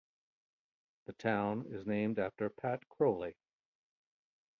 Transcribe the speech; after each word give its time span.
The 1.05 1.13
town 1.13 1.67
is 1.69 1.85
named 1.85 2.17
after 2.17 2.49
Pat 2.49 2.81
Crowley. 2.89 3.35